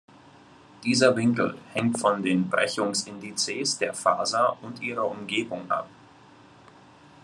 Dieser 0.83 1.15
Winkel 1.15 1.55
hängt 1.73 1.99
von 1.99 2.23
den 2.23 2.49
Brechungsindizes 2.49 3.77
der 3.77 3.93
Faser 3.93 4.57
und 4.63 4.81
ihrer 4.81 5.07
Umgebung 5.07 5.69
ab. 5.69 5.87